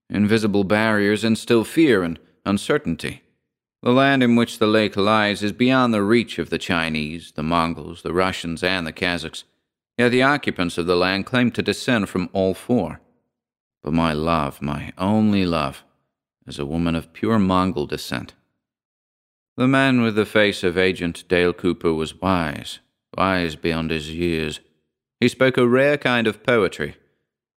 Invisible 0.09 0.63
barriers 0.63 1.25
instill 1.25 1.65
fear 1.65 2.01
and 2.01 2.17
uncertainty. 2.45 3.23
The 3.83 3.91
land 3.91 4.23
in 4.23 4.37
which 4.37 4.57
the 4.57 4.67
lake 4.67 4.95
lies 4.95 5.43
is 5.43 5.51
beyond 5.51 5.93
the 5.93 6.01
reach 6.01 6.39
of 6.39 6.49
the 6.49 6.57
Chinese, 6.57 7.33
the 7.33 7.43
Mongols, 7.43 8.03
the 8.03 8.13
Russians, 8.13 8.63
and 8.63 8.87
the 8.87 8.93
Kazakhs. 8.93 9.43
Yet 9.97 10.09
the 10.09 10.23
occupants 10.23 10.77
of 10.77 10.85
the 10.85 10.95
land 10.95 11.25
claim 11.25 11.51
to 11.51 11.61
descend 11.61 12.07
from 12.07 12.29
all 12.31 12.53
four. 12.53 13.01
But 13.83 13.91
my 13.91 14.13
love, 14.13 14.61
my 14.61 14.93
only 14.97 15.45
love, 15.45 15.83
is 16.47 16.57
a 16.57 16.65
woman 16.65 16.95
of 16.95 17.11
pure 17.11 17.37
Mongol 17.37 17.87
descent. 17.87 18.33
The 19.57 19.67
man 19.67 20.03
with 20.03 20.15
the 20.15 20.25
face 20.25 20.63
of 20.63 20.77
Agent 20.77 21.25
Dale 21.27 21.51
Cooper 21.51 21.93
was 21.93 22.21
wise, 22.21 22.79
wise 23.17 23.57
beyond 23.57 23.91
his 23.91 24.09
years. 24.09 24.61
He 25.19 25.27
spoke 25.27 25.57
a 25.57 25.67
rare 25.67 25.97
kind 25.97 26.27
of 26.27 26.43
poetry, 26.43 26.95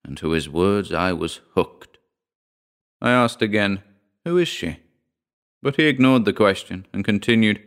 and 0.08 0.16
to 0.18 0.30
his 0.30 0.48
words 0.48 0.92
I 0.92 1.12
was 1.12 1.40
hooked. 1.54 1.98
I 3.00 3.10
asked 3.10 3.42
again, 3.42 3.82
Who 4.24 4.38
is 4.38 4.48
she? 4.48 4.78
But 5.62 5.76
he 5.76 5.86
ignored 5.86 6.24
the 6.24 6.32
question 6.32 6.86
and 6.92 7.04
continued, 7.04 7.62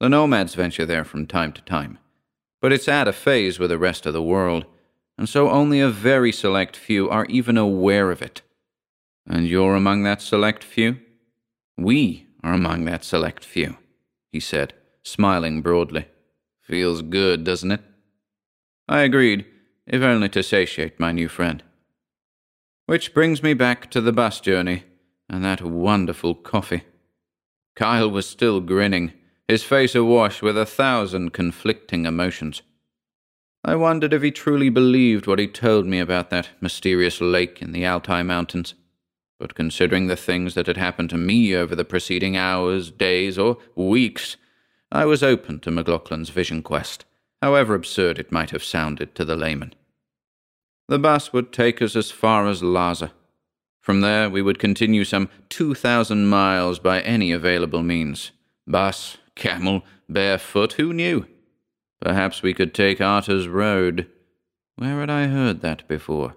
The 0.00 0.08
nomads 0.08 0.54
venture 0.54 0.86
there 0.86 1.04
from 1.04 1.26
time 1.26 1.52
to 1.52 1.62
time 1.62 1.98
but 2.64 2.72
it's 2.72 2.88
at 2.88 3.06
a 3.06 3.12
phase 3.12 3.58
with 3.58 3.68
the 3.68 3.76
rest 3.76 4.06
of 4.06 4.14
the 4.14 4.22
world, 4.22 4.64
and 5.18 5.28
so 5.28 5.50
only 5.50 5.80
a 5.80 5.90
very 5.90 6.32
select 6.32 6.78
few 6.78 7.10
are 7.10 7.26
even 7.26 7.58
aware 7.58 8.10
of 8.10 8.22
it. 8.22 8.40
And 9.26 9.46
you're 9.46 9.74
among 9.74 10.02
that 10.04 10.22
select 10.22 10.64
few? 10.64 10.96
We 11.76 12.26
are 12.42 12.54
among 12.54 12.86
that 12.86 13.04
select 13.04 13.44
few, 13.44 13.76
he 14.32 14.40
said, 14.40 14.72
smiling 15.02 15.60
broadly. 15.60 16.06
Feels 16.62 17.02
good, 17.02 17.44
doesn't 17.44 17.70
it? 17.70 17.82
I 18.88 19.00
agreed, 19.00 19.44
if 19.86 20.00
only 20.00 20.30
to 20.30 20.42
satiate 20.42 20.98
my 20.98 21.12
new 21.12 21.28
friend. 21.28 21.62
Which 22.86 23.14
brings 23.14 23.42
me 23.42 23.54
back 23.54 23.90
to 23.92 24.00
the 24.00 24.12
bus 24.12 24.40
journey 24.40 24.84
and 25.28 25.44
that 25.44 25.62
wonderful 25.62 26.34
coffee. 26.34 26.82
Kyle 27.74 28.10
was 28.10 28.28
still 28.28 28.60
grinning 28.60 29.12
his 29.48 29.62
face 29.62 29.94
awash 29.94 30.42
with 30.42 30.56
a 30.56 30.66
thousand 30.66 31.32
conflicting 31.32 32.06
emotions. 32.06 32.62
I 33.64 33.74
wondered 33.76 34.12
if 34.12 34.22
he 34.22 34.30
truly 34.30 34.68
believed 34.68 35.26
what 35.26 35.38
he 35.38 35.46
told 35.46 35.86
me 35.86 35.98
about 35.98 36.30
that 36.30 36.50
mysterious 36.60 37.20
lake 37.20 37.62
in 37.62 37.72
the 37.72 37.86
Altai 37.86 38.22
Mountains. 38.22 38.74
But 39.38 39.54
considering 39.54 40.06
the 40.06 40.16
things 40.16 40.54
that 40.54 40.66
had 40.66 40.76
happened 40.76 41.10
to 41.10 41.16
me 41.16 41.54
over 41.54 41.74
the 41.74 41.84
preceding 41.84 42.36
hours, 42.36 42.90
days, 42.90 43.38
or 43.38 43.58
weeks, 43.74 44.36
I 44.92 45.06
was 45.06 45.22
open 45.22 45.60
to 45.60 45.70
MacLachlan's 45.70 46.28
vision 46.28 46.62
quest, 46.62 47.04
however 47.42 47.74
absurd 47.74 48.18
it 48.18 48.30
might 48.30 48.50
have 48.50 48.62
sounded 48.62 49.14
to 49.14 49.24
the 49.24 49.36
layman. 49.36 49.74
The 50.88 50.98
bus 50.98 51.32
would 51.32 51.52
take 51.52 51.80
us 51.80 51.96
as 51.96 52.10
far 52.10 52.46
as 52.46 52.62
Lhasa. 52.62 53.12
From 53.80 54.00
there, 54.00 54.28
we 54.28 54.42
would 54.42 54.58
continue 54.58 55.04
some 55.04 55.28
2,000 55.48 56.26
miles 56.26 56.78
by 56.78 57.00
any 57.00 57.32
available 57.32 57.82
means 57.82 58.32
bus, 58.66 59.18
camel, 59.34 59.82
barefoot, 60.08 60.74
who 60.74 60.92
knew? 60.92 61.26
Perhaps 62.00 62.42
we 62.42 62.54
could 62.54 62.74
take 62.74 63.00
Arthur's 63.00 63.48
Road. 63.48 64.08
Where 64.76 65.00
had 65.00 65.10
I 65.10 65.26
heard 65.26 65.60
that 65.60 65.86
before? 65.88 66.36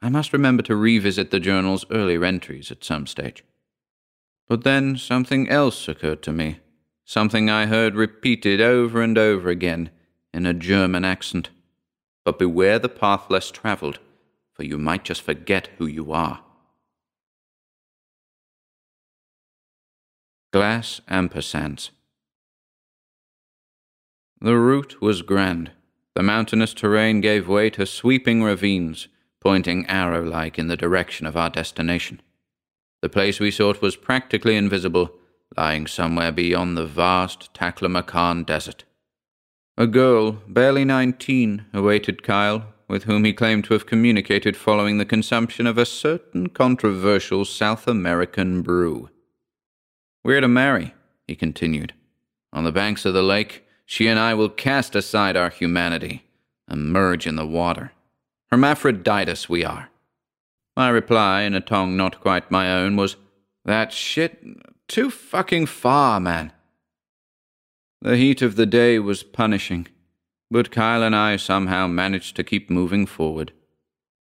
I 0.00 0.08
must 0.08 0.32
remember 0.32 0.62
to 0.64 0.76
revisit 0.76 1.30
the 1.30 1.40
journal's 1.40 1.84
earlier 1.90 2.24
entries 2.24 2.70
at 2.70 2.84
some 2.84 3.06
stage. 3.06 3.44
But 4.48 4.64
then 4.64 4.96
something 4.96 5.48
else 5.48 5.88
occurred 5.88 6.22
to 6.24 6.32
me, 6.32 6.60
something 7.04 7.48
I 7.48 7.66
heard 7.66 7.94
repeated 7.94 8.60
over 8.60 9.00
and 9.00 9.16
over 9.16 9.48
again 9.48 9.90
in 10.34 10.44
a 10.44 10.54
German 10.54 11.04
accent. 11.04 11.50
But 12.24 12.38
beware 12.38 12.78
the 12.78 12.88
path 12.88 13.30
less 13.30 13.50
travelled, 13.50 13.98
for 14.52 14.62
you 14.62 14.78
might 14.78 15.04
just 15.04 15.22
forget 15.22 15.68
who 15.78 15.86
you 15.86 16.12
are. 16.12 16.40
Glass 20.52 21.00
ampersands. 21.08 21.90
The 24.40 24.56
route 24.56 25.00
was 25.00 25.22
grand. 25.22 25.70
The 26.14 26.22
mountainous 26.22 26.74
terrain 26.74 27.20
gave 27.20 27.48
way 27.48 27.70
to 27.70 27.86
sweeping 27.86 28.42
ravines, 28.42 29.08
pointing 29.40 29.86
arrow 29.86 30.22
like 30.22 30.58
in 30.58 30.66
the 30.66 30.76
direction 30.76 31.26
of 31.26 31.36
our 31.36 31.48
destination. 31.48 32.20
The 33.00 33.08
place 33.08 33.40
we 33.40 33.50
sought 33.50 33.80
was 33.80 33.96
practically 33.96 34.56
invisible, 34.56 35.14
lying 35.56 35.86
somewhere 35.86 36.32
beyond 36.32 36.76
the 36.76 36.86
vast 36.86 37.52
Taklamakan 37.54 38.44
desert. 38.44 38.84
A 39.78 39.86
girl, 39.86 40.32
barely 40.46 40.84
nineteen, 40.84 41.64
awaited 41.72 42.22
Kyle, 42.22 42.66
with 42.88 43.04
whom 43.04 43.24
he 43.24 43.32
claimed 43.32 43.64
to 43.64 43.72
have 43.72 43.86
communicated 43.86 44.54
following 44.54 44.98
the 44.98 45.06
consumption 45.06 45.66
of 45.66 45.78
a 45.78 45.86
certain 45.86 46.50
controversial 46.50 47.46
South 47.46 47.88
American 47.88 48.60
brew. 48.60 49.08
We're 50.22 50.42
to 50.42 50.48
marry, 50.48 50.94
he 51.26 51.34
continued. 51.34 51.94
On 52.52 52.64
the 52.64 52.72
banks 52.72 53.06
of 53.06 53.14
the 53.14 53.22
lake, 53.22 53.64
she 53.86 54.08
and 54.08 54.18
I 54.18 54.34
will 54.34 54.50
cast 54.50 54.94
aside 54.94 55.38
our 55.38 55.48
humanity 55.48 56.26
and 56.68 56.92
merge 56.92 57.26
in 57.26 57.36
the 57.36 57.46
water. 57.46 57.92
Hermaphroditus 58.50 59.48
we 59.48 59.64
are. 59.64 59.88
My 60.76 60.90
reply, 60.90 61.42
in 61.42 61.54
a 61.54 61.62
tongue 61.62 61.96
not 61.96 62.20
quite 62.20 62.50
my 62.50 62.70
own, 62.70 62.96
was, 62.96 63.16
That 63.64 63.92
shit 63.92 64.44
too 64.86 65.10
fucking 65.10 65.66
far, 65.66 66.20
man. 66.20 66.52
The 68.02 68.18
heat 68.18 68.42
of 68.42 68.56
the 68.56 68.66
day 68.66 68.98
was 68.98 69.22
punishing, 69.22 69.86
but 70.50 70.70
Kyle 70.70 71.02
and 71.02 71.16
I 71.16 71.36
somehow 71.36 71.86
managed 71.86 72.36
to 72.36 72.44
keep 72.44 72.68
moving 72.68 73.06
forward. 73.06 73.52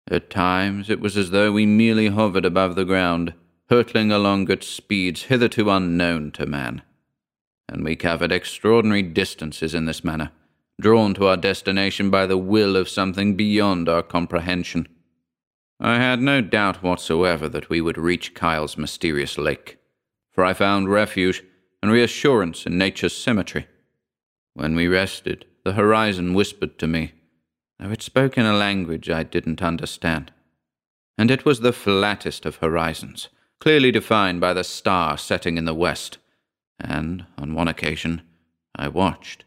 At 0.09 0.29
times 0.29 0.89
it 0.89 1.01
was 1.01 1.17
as 1.17 1.31
though 1.31 1.51
we 1.51 1.65
merely 1.65 2.07
hovered 2.07 2.45
above 2.45 2.75
the 2.75 2.85
ground, 2.85 3.33
hurtling 3.69 4.11
along 4.11 4.49
at 4.49 4.63
speeds 4.63 5.23
hitherto 5.23 5.69
unknown 5.69 6.31
to 6.31 6.45
man 6.45 6.83
and 7.71 7.85
we 7.85 7.95
covered 7.95 8.31
extraordinary 8.31 9.01
distances 9.01 9.73
in 9.73 9.85
this 9.85 10.03
manner, 10.03 10.31
drawn 10.79 11.13
to 11.13 11.25
our 11.25 11.37
destination 11.37 12.09
by 12.09 12.25
the 12.25 12.37
will 12.37 12.75
of 12.75 12.89
something 12.89 13.35
beyond 13.35 13.87
our 13.87 14.03
comprehension. 14.03 14.87
I 15.79 15.95
had 15.95 16.21
no 16.21 16.41
doubt 16.41 16.83
whatsoever 16.83 17.47
that 17.49 17.69
we 17.69 17.79
would 17.79 17.97
reach 17.97 18.33
Kyle's 18.33 18.77
mysterious 18.77 19.37
lake, 19.37 19.77
for 20.31 20.43
I 20.43 20.53
found 20.53 20.89
refuge 20.89 21.43
and 21.81 21.91
reassurance 21.91 22.65
in 22.65 22.77
nature's 22.77 23.15
symmetry. 23.15 23.67
When 24.53 24.75
we 24.75 24.87
rested, 24.87 25.45
the 25.63 25.73
horizon 25.73 26.33
whispered 26.33 26.77
to 26.79 26.87
me, 26.87 27.13
though 27.79 27.91
it 27.91 28.01
spoke 28.01 28.37
in 28.37 28.45
a 28.45 28.53
language 28.53 29.09
I 29.09 29.23
didn't 29.23 29.61
understand. 29.61 30.31
And 31.17 31.31
it 31.31 31.45
was 31.45 31.59
the 31.59 31.73
flattest 31.73 32.45
of 32.45 32.57
horizons, 32.57 33.29
clearly 33.59 33.91
defined 33.91 34.41
by 34.41 34.53
the 34.53 34.63
star 34.63 35.17
setting 35.17 35.57
in 35.57 35.65
the 35.65 35.73
west, 35.73 36.17
and 36.79 37.25
on 37.37 37.53
one 37.53 37.67
occasion 37.67 38.21
I 38.75 38.87
watched 38.87 39.45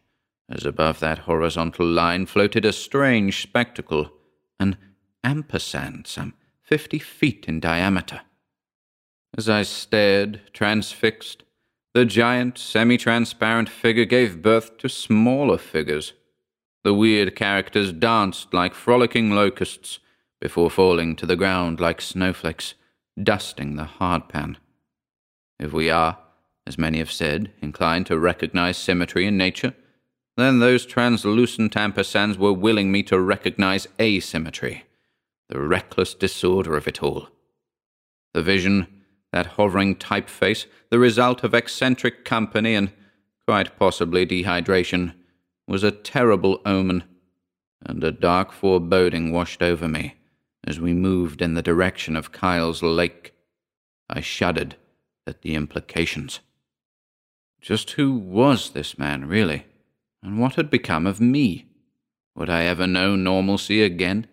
as 0.49 0.65
above 0.65 1.01
that 1.01 1.21
horizontal 1.21 1.87
line 1.87 2.27
floated 2.27 2.65
a 2.65 2.73
strange 2.73 3.43
spectacle, 3.43 4.13
an 4.61 4.77
ampersand, 5.23 6.07
some 6.07 6.35
fifty 6.63 6.99
feet 6.99 7.47
in 7.49 7.61
diameter. 7.61 8.21
As 9.37 9.49
I 9.49 9.63
stared, 9.63 10.41
transfixed, 10.53 11.43
the 11.95 12.05
giant, 12.05 12.59
semi 12.59 12.97
transparent 12.97 13.69
figure 13.69 14.05
gave 14.05 14.43
birth 14.43 14.77
to 14.79 14.89
smaller 14.89 15.57
figures. 15.57 16.13
The 16.83 16.93
weird 16.93 17.37
characters 17.37 17.93
danced 17.93 18.53
like 18.53 18.75
frolicking 18.75 19.31
locusts 19.31 20.01
before 20.41 20.71
falling 20.71 21.17
to 21.17 21.25
the 21.25 21.37
ground 21.37 21.81
like 21.81 22.01
snowflakes, 22.01 22.75
dusting 23.23 23.77
the 23.77 23.89
hardpan. 24.01 24.57
If 25.61 25.73
we 25.73 25.89
are, 25.89 26.19
as 26.67 26.77
many 26.77 26.99
have 26.99 27.13
said, 27.13 27.53
inclined 27.63 28.07
to 28.07 28.19
recognize 28.19 28.77
symmetry 28.77 29.27
in 29.27 29.37
nature, 29.37 29.75
then 30.37 30.59
those 30.59 30.85
translucent 30.85 31.75
ampersands 31.75 32.37
were 32.37 32.53
willing 32.53 32.91
me 32.91 33.05
to 33.05 33.21
recognize 33.21 33.87
asymmetry, 34.01 34.85
the 35.49 35.61
reckless 35.61 36.13
disorder 36.13 36.77
of 36.77 36.89
it 36.89 37.03
all. 37.03 37.29
The 38.33 38.43
vision 38.43 38.89
that 39.35 39.47
hovering 39.59 39.97
typeface, 39.97 40.67
the 40.91 40.99
result 41.01 41.43
of 41.43 41.55
eccentric 41.55 42.25
company 42.25 42.77
and 42.77 42.93
quite 43.49 43.77
possibly 43.77 44.25
dehydration, 44.25 45.13
was 45.67 45.83
a 45.83 45.91
terrible 45.91 46.61
omen, 46.65 47.03
and 47.85 48.05
a 48.05 48.13
dark 48.13 48.53
foreboding 48.53 49.33
washed 49.33 49.61
over 49.61 49.89
me 49.89 50.15
as 50.65 50.79
we 50.79 50.93
moved 50.93 51.43
in 51.43 51.55
the 51.55 51.63
direction 51.63 52.15
of 52.15 52.31
Kyle's 52.31 52.81
Lake. 52.81 53.35
I 54.09 54.21
shuddered 54.21 54.77
at 55.27 55.43
the 55.43 55.57
implications. 55.57 56.39
Just 57.61 57.91
who 57.93 58.15
was 58.15 58.71
this 58.71 58.97
man, 58.97 59.27
really? 59.27 59.67
And 60.23 60.39
what 60.39 60.55
had 60.55 60.71
become 60.71 61.09
of 61.09 61.21
me? 61.21 61.67
Would 62.37 62.49
I 62.49 62.63
ever 62.67 62.87
know 62.87 63.17
normalcy 63.17 63.83
again? 63.83 64.29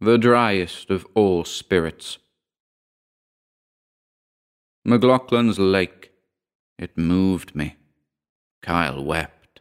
The 0.00 0.18
driest 0.18 0.90
of 0.90 1.06
all 1.14 1.44
spirits. 1.44 2.18
MacLachlan's 4.84 5.58
lake. 5.58 6.10
It 6.78 6.96
moved 6.96 7.54
me. 7.54 7.76
Kyle 8.62 9.04
wept. 9.04 9.60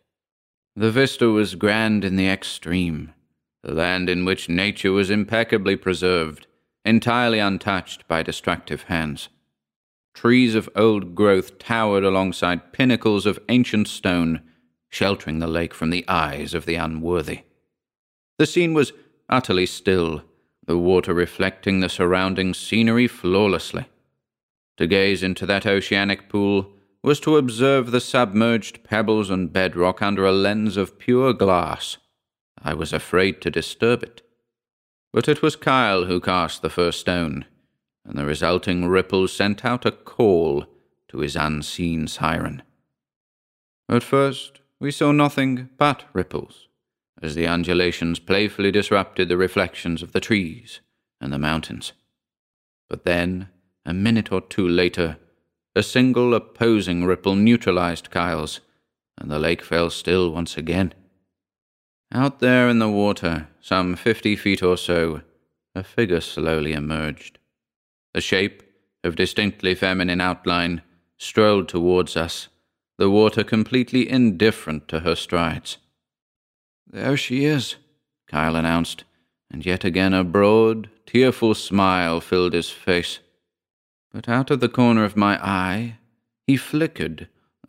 The 0.77 0.91
vista 0.91 1.29
was 1.29 1.55
grand 1.55 2.05
in 2.05 2.15
the 2.15 2.29
extreme, 2.29 3.13
the 3.61 3.73
land 3.73 4.09
in 4.09 4.23
which 4.23 4.47
nature 4.47 4.93
was 4.93 5.09
impeccably 5.09 5.75
preserved, 5.75 6.47
entirely 6.85 7.39
untouched 7.39 8.07
by 8.07 8.23
destructive 8.23 8.83
hands. 8.83 9.27
Trees 10.13 10.55
of 10.55 10.69
old 10.73 11.15
growth 11.15 11.59
towered 11.59 12.05
alongside 12.05 12.71
pinnacles 12.71 13.25
of 13.25 13.39
ancient 13.49 13.89
stone, 13.89 14.41
sheltering 14.89 15.39
the 15.39 15.47
lake 15.47 15.73
from 15.73 15.89
the 15.89 16.05
eyes 16.07 16.53
of 16.53 16.65
the 16.65 16.75
unworthy. 16.75 17.41
The 18.37 18.45
scene 18.45 18.73
was 18.73 18.93
utterly 19.27 19.65
still, 19.65 20.23
the 20.65 20.77
water 20.77 21.13
reflecting 21.13 21.81
the 21.81 21.89
surrounding 21.89 22.53
scenery 22.53 23.07
flawlessly. 23.07 23.87
To 24.79 24.87
gaze 24.87 25.23
into 25.23 25.45
that 25.45 25.65
oceanic 25.65 26.29
pool 26.29 26.71
was 27.03 27.19
to 27.21 27.35
observe 27.35 27.91
the 27.91 27.99
submerged 27.99 28.81
pebbles 28.85 29.29
and 29.29 29.51
bedrock 29.51 30.01
under 30.01 30.25
a 30.25 30.31
lens 30.31 30.77
of 30.77 30.97
pure 30.97 31.33
glass. 31.33 31.97
I 32.63 32.73
was 32.73 32.93
afraid 32.93 33.41
to 33.41 33.51
disturb 33.51 34.03
it. 34.03 34.21
But 35.11 35.27
it 35.27 35.41
was 35.41 35.57
Kyle 35.57 36.05
who 36.05 36.21
cast 36.21 36.61
the 36.61 36.69
first 36.69 37.01
stone, 37.01 37.43
and 38.05 38.17
the 38.17 38.25
resulting 38.25 38.87
ripples 38.87 39.33
sent 39.33 39.65
out 39.65 39.85
a 39.85 39.91
call 39.91 40.65
to 41.09 41.17
his 41.19 41.35
unseen 41.35 42.07
siren. 42.07 42.63
At 43.89 44.01
first, 44.01 44.61
we 44.79 44.91
saw 44.91 45.11
nothing 45.11 45.67
but 45.77 46.05
ripples, 46.13 46.69
as 47.21 47.35
the 47.35 47.47
undulations 47.47 48.17
playfully 48.17 48.71
disrupted 48.71 49.27
the 49.27 49.35
reflections 49.35 50.01
of 50.01 50.13
the 50.13 50.21
trees 50.21 50.79
and 51.19 51.33
the 51.33 51.37
mountains. 51.37 51.91
But 52.87 53.03
then, 53.03 53.49
a 53.89 53.93
minute 53.93 54.31
or 54.31 54.39
two 54.39 54.67
later, 54.67 55.17
a 55.75 55.81
single 55.81 56.35
opposing 56.35 57.05
ripple 57.05 57.35
neutralized 57.35 58.11
Kyle's, 58.11 58.59
and 59.17 59.31
the 59.31 59.39
lake 59.39 59.63
fell 59.63 59.89
still 59.89 60.31
once 60.31 60.57
again. 60.57 60.93
Out 62.11 62.39
there 62.39 62.69
in 62.69 62.77
the 62.77 62.89
water, 62.89 63.47
some 63.59 63.95
fifty 63.95 64.35
feet 64.35 64.61
or 64.61 64.77
so, 64.77 65.21
a 65.73 65.83
figure 65.83 66.21
slowly 66.21 66.73
emerged. 66.73 67.39
The 68.13 68.21
shape, 68.21 68.61
of 69.03 69.15
distinctly 69.15 69.73
feminine 69.73 70.21
outline, 70.21 70.83
strolled 71.17 71.67
towards 71.67 72.15
us, 72.15 72.47
the 72.99 73.09
water 73.09 73.43
completely 73.43 74.07
indifferent 74.07 74.87
to 74.89 74.99
her 74.99 75.15
strides. 75.15 75.77
There 76.85 77.17
she 77.17 77.45
is, 77.45 77.77
Kyle 78.27 78.55
announced, 78.55 79.03
and 79.49 79.65
yet 79.65 79.83
again 79.83 80.13
a 80.13 80.23
broad, 80.23 80.91
tearful 81.07 81.55
smile 81.55 82.21
filled 82.21 82.53
his 82.53 82.69
face 82.69 83.19
but 84.11 84.27
out 84.27 84.51
of 84.51 84.59
the 84.59 84.69
corner 84.69 85.03
of 85.03 85.15
my 85.15 85.37
eye 85.43 85.97
he 86.47 86.57
flickered, 86.57 87.27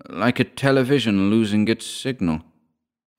like 0.08 0.40
a 0.40 0.44
television 0.44 1.30
losing 1.30 1.68
its 1.68 1.86
signal. 1.86 2.40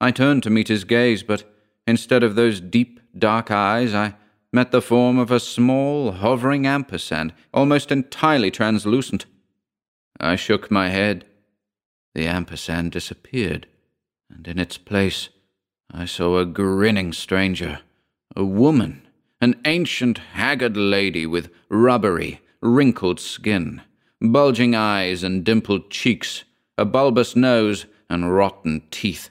I 0.00 0.10
turned 0.10 0.42
to 0.42 0.50
meet 0.50 0.68
his 0.68 0.82
gaze, 0.84 1.22
but 1.22 1.44
instead 1.86 2.24
of 2.24 2.34
those 2.34 2.60
deep, 2.60 2.98
dark 3.16 3.50
eyes, 3.50 3.94
I 3.94 4.16
met 4.52 4.72
the 4.72 4.82
form 4.82 5.18
of 5.18 5.30
a 5.30 5.40
small, 5.40 6.12
hovering 6.12 6.66
ampersand, 6.66 7.32
almost 7.54 7.92
entirely 7.92 8.50
translucent. 8.50 9.26
I 10.18 10.36
shook 10.36 10.70
my 10.70 10.88
head. 10.88 11.24
The 12.14 12.26
ampersand 12.26 12.92
disappeared, 12.92 13.66
and 14.28 14.46
in 14.46 14.58
its 14.58 14.76
place 14.76 15.30
I 15.90 16.04
saw 16.04 16.38
a 16.38 16.44
grinning 16.44 17.12
stranger, 17.12 17.80
a 18.36 18.44
woman, 18.44 19.06
an 19.40 19.60
ancient, 19.64 20.18
haggard 20.18 20.76
lady 20.76 21.24
with 21.24 21.50
rubbery, 21.70 22.40
wrinkled 22.62 23.18
skin, 23.18 23.82
bulging 24.20 24.74
eyes 24.74 25.24
and 25.24 25.44
dimpled 25.44 25.90
cheeks, 25.90 26.44
a 26.78 26.84
bulbous 26.84 27.34
nose, 27.34 27.86
and 28.08 28.34
rotten 28.34 28.82
teeth. 28.90 29.30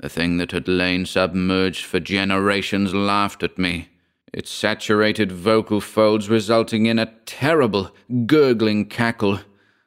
The 0.00 0.08
thing 0.08 0.36
that 0.36 0.52
had 0.52 0.68
lain 0.68 1.06
submerged 1.06 1.84
for 1.84 1.98
generations 1.98 2.94
laughed 2.94 3.42
at 3.42 3.58
me, 3.58 3.88
its 4.32 4.50
saturated 4.50 5.32
vocal 5.32 5.80
folds 5.80 6.28
resulting 6.28 6.86
in 6.86 6.98
a 6.98 7.12
terrible, 7.24 7.90
gurgling 8.26 8.84
cackle, 8.84 9.40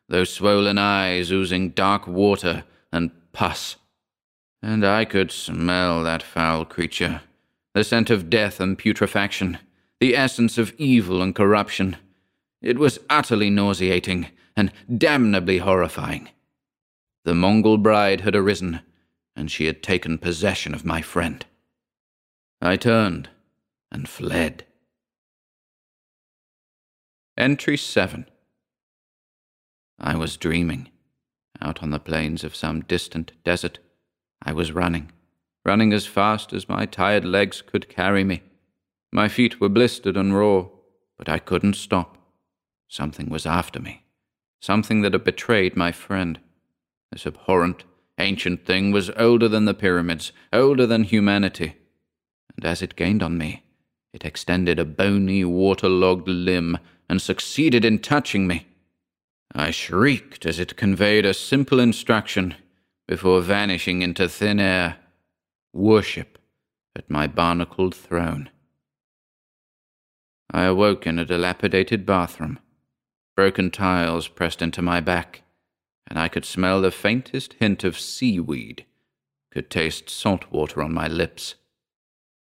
those 0.07 0.33
swollen 0.33 0.77
eyes 0.77 1.31
oozing 1.31 1.69
dark 1.69 2.07
water 2.07 2.63
and 2.91 3.11
pus. 3.31 3.77
And 4.61 4.85
I 4.85 5.05
could 5.05 5.31
smell 5.31 6.03
that 6.03 6.23
foul 6.23 6.65
creature, 6.65 7.21
the 7.73 7.83
scent 7.83 8.09
of 8.09 8.29
death 8.29 8.59
and 8.59 8.77
putrefaction, 8.77 9.59
the 9.99 10.15
essence 10.15 10.57
of 10.57 10.73
evil 10.77 11.21
and 11.21 11.35
corruption. 11.35 11.95
It 12.61 12.77
was 12.77 12.99
utterly 13.09 13.49
nauseating 13.49 14.27
and 14.55 14.71
damnably 14.97 15.59
horrifying. 15.59 16.29
The 17.23 17.35
Mongol 17.35 17.77
bride 17.77 18.21
had 18.21 18.35
arisen, 18.35 18.81
and 19.35 19.49
she 19.49 19.65
had 19.65 19.81
taken 19.81 20.17
possession 20.17 20.73
of 20.73 20.85
my 20.85 21.01
friend. 21.01 21.45
I 22.61 22.75
turned 22.75 23.29
and 23.91 24.07
fled. 24.07 24.65
Entry 27.37 27.77
7 27.77 28.25
I 29.97 30.15
was 30.15 30.37
dreaming. 30.37 30.89
Out 31.61 31.83
on 31.83 31.89
the 31.89 31.99
plains 31.99 32.43
of 32.43 32.55
some 32.55 32.81
distant 32.81 33.31
desert, 33.43 33.79
I 34.41 34.53
was 34.53 34.71
running, 34.71 35.11
running 35.65 35.91
as 35.91 36.05
fast 36.05 36.53
as 36.53 36.69
my 36.69 36.85
tired 36.85 37.25
legs 37.25 37.61
could 37.61 37.89
carry 37.89 38.23
me. 38.23 38.43
My 39.11 39.27
feet 39.27 39.59
were 39.59 39.69
blistered 39.69 40.15
and 40.15 40.35
raw, 40.35 40.67
but 41.17 41.27
I 41.27 41.39
couldn't 41.39 41.75
stop. 41.75 42.18
Something 42.89 43.29
was 43.29 43.45
after 43.45 43.79
me. 43.79 44.03
Something 44.61 45.01
that 45.01 45.13
had 45.13 45.23
betrayed 45.23 45.77
my 45.77 45.91
friend. 45.91 46.39
This 47.11 47.27
abhorrent, 47.27 47.83
ancient 48.17 48.65
thing 48.65 48.91
was 48.91 49.11
older 49.11 49.47
than 49.47 49.65
the 49.65 49.75
pyramids, 49.75 50.31
older 50.51 50.87
than 50.87 51.03
humanity. 51.03 51.75
And 52.55 52.65
as 52.65 52.81
it 52.81 52.95
gained 52.95 53.21
on 53.21 53.37
me, 53.37 53.63
it 54.11 54.25
extended 54.25 54.79
a 54.79 54.85
bony, 54.85 55.45
waterlogged 55.45 56.27
limb 56.27 56.79
and 57.07 57.21
succeeded 57.21 57.85
in 57.85 57.99
touching 57.99 58.47
me. 58.47 58.65
I 59.53 59.69
shrieked 59.69 60.47
as 60.47 60.59
it 60.59 60.75
conveyed 60.75 61.25
a 61.25 61.33
simple 61.35 61.79
instruction 61.79 62.55
before 63.07 63.41
vanishing 63.41 64.01
into 64.01 64.27
thin 64.27 64.59
air. 64.59 64.97
Worship 65.73 66.39
at 66.95 67.09
my 67.09 67.27
barnacled 67.27 67.93
throne. 67.93 68.49
I 70.51 70.63
awoke 70.63 71.05
in 71.05 71.19
a 71.19 71.25
dilapidated 71.25 72.07
bathroom 72.07 72.57
broken 73.39 73.71
tiles 73.71 74.27
pressed 74.27 74.61
into 74.61 74.81
my 74.81 74.99
back, 74.99 75.43
and 76.05 76.19
I 76.19 76.27
could 76.27 76.43
smell 76.43 76.81
the 76.81 76.91
faintest 76.91 77.53
hint 77.53 77.85
of 77.85 77.97
seaweed, 77.97 78.85
could 79.49 79.69
taste 79.69 80.09
salt 80.09 80.51
water 80.51 80.83
on 80.83 80.93
my 80.93 81.07
lips. 81.07 81.55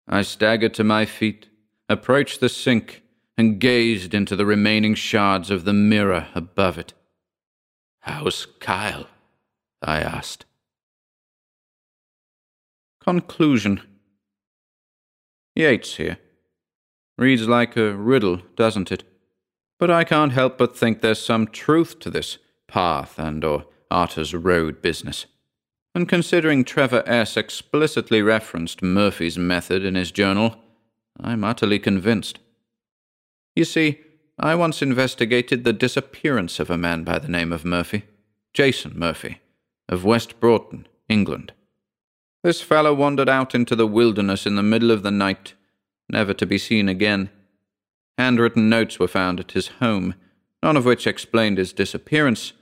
I 0.07 0.23
staggered 0.23 0.73
to 0.73 0.83
my 0.83 1.05
feet, 1.05 1.49
approached 1.87 2.39
the 2.39 2.49
sink, 2.49 3.03
and 3.37 3.59
gazed 3.59 4.15
into 4.15 4.35
the 4.35 4.47
remaining 4.47 4.95
shards 4.95 5.51
of 5.51 5.65
the 5.65 5.71
mirror 5.71 6.29
above 6.33 6.79
it. 6.79 6.93
How's 7.99 8.47
Kyle? 8.59 9.05
I 9.83 9.99
asked. 9.99 10.45
Conclusion 12.99 13.83
Yates 15.53 15.97
here. 15.97 16.17
Reads 17.19 17.47
like 17.47 17.77
a 17.77 17.93
riddle, 17.93 18.41
doesn't 18.55 18.91
it? 18.91 19.03
But 19.79 19.91
I 19.91 20.03
can't 20.03 20.31
help 20.31 20.57
but 20.57 20.75
think 20.75 21.01
there's 21.01 21.23
some 21.23 21.47
truth 21.47 21.99
to 21.99 22.09
this 22.09 22.37
path 22.67 23.19
and 23.19 23.43
or 23.43 23.65
Arthur's 23.91 24.33
Road 24.33 24.81
business. 24.81 25.25
And 25.93 26.07
considering 26.07 26.63
Trevor 26.63 27.03
S. 27.05 27.37
explicitly 27.37 28.21
referenced 28.21 28.81
Murphy's 28.81 29.37
method 29.37 29.83
in 29.83 29.95
his 29.95 30.11
journal, 30.11 30.55
I'm 31.19 31.43
utterly 31.43 31.79
convinced. 31.79 32.39
You 33.55 33.65
see, 33.65 34.01
I 34.39 34.53
once 34.53 34.83
investigated 34.83 35.63
the 35.63 35.73
disappearance 35.73 36.59
of 36.59 36.69
a 36.69 36.77
man 36.77 37.03
by 37.03 37.17
the 37.17 37.27
name 37.27 37.51
of 37.51 37.65
Murphy, 37.65 38.03
Jason 38.53 38.93
Murphy, 38.95 39.39
of 39.89 40.05
West 40.05 40.39
Broughton, 40.39 40.87
England. 41.09 41.53
This 42.43 42.61
fellow 42.61 42.93
wandered 42.93 43.29
out 43.29 43.55
into 43.55 43.75
the 43.75 43.87
wilderness 43.87 44.45
in 44.45 44.55
the 44.55 44.63
middle 44.63 44.91
of 44.91 45.01
the 45.01 45.11
night, 45.11 45.53
never 46.07 46.33
to 46.35 46.45
be 46.45 46.59
seen 46.59 46.87
again. 46.87 47.31
Handwritten 48.17 48.69
notes 48.69 48.99
were 48.99 49.07
found 49.07 49.39
at 49.39 49.51
his 49.51 49.67
home, 49.79 50.15
none 50.63 50.75
of 50.75 50.85
which 50.85 51.05
explained 51.05 51.57
his 51.57 51.73
disappearance, 51.73 52.53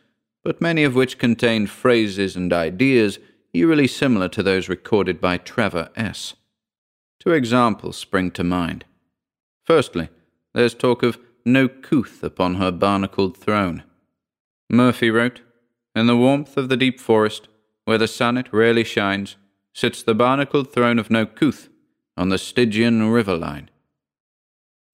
but 0.44 0.62
many 0.62 0.84
of 0.84 0.96
which 0.96 1.18
contained 1.18 1.70
phrases 1.70 2.36
and 2.36 2.52
ideas 2.52 3.20
eerily 3.54 3.88
similar 3.88 4.28
to 4.30 4.44
those 4.44 4.68
recorded 4.68 5.22
by 5.22 5.38
Trevor 5.38 5.90
S. 5.96 6.36
Two 7.20 7.32
examples 7.32 7.98
spring 7.98 8.32
to 8.32 8.44
mind. 8.44 8.86
Firstly, 9.64 10.10
there's 10.54 10.74
talk 10.74 11.04
of 11.04 11.18
no 11.46 11.68
couth 11.68 12.24
upon 12.24 12.56
her 12.56 12.72
barnacled 12.72 13.38
throne. 13.38 13.84
Murphy 14.70 15.10
wrote, 15.10 15.42
In 15.96 16.08
the 16.08 16.18
warmth 16.18 16.58
of 16.58 16.70
the 16.70 16.78
deep 16.78 17.00
forest, 17.00 17.48
where 17.86 17.98
the 17.98 18.08
sunnet 18.08 18.52
rarely 18.52 18.84
shines, 18.84 19.38
sits 19.74 20.04
the 20.04 20.16
barnacled 20.16 20.72
throne 20.72 21.00
of 21.00 21.12
No 21.12 21.26
Couth 21.26 21.70
on 22.18 22.30
the 22.30 22.38
Stygian 22.38 23.10
river 23.10 23.38
line. 23.38 23.70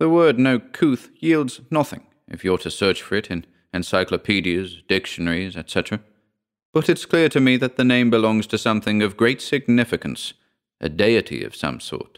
The 0.02 0.10
word 0.10 0.40
No 0.40 0.58
Couth 0.58 1.12
yields 1.20 1.62
nothing 1.70 2.08
if 2.28 2.44
you're 2.44 2.58
to 2.58 2.72
search 2.72 3.04
for 3.04 3.14
it 3.14 3.30
in 3.30 3.46
encyclopedias, 3.72 4.82
dictionaries, 4.88 5.56
etc. 5.56 6.00
But 6.74 6.90
it's 6.90 7.06
clear 7.06 7.30
to 7.30 7.40
me 7.40 7.56
that 7.58 7.78
the 7.78 7.84
name 7.84 8.10
belongs 8.10 8.48
to 8.48 8.58
something 8.58 9.04
of 9.04 9.16
great 9.16 9.44
significance, 9.44 10.34
a 10.80 10.90
deity 10.90 11.44
of 11.44 11.56
some 11.56 11.80
sort. 11.80 12.18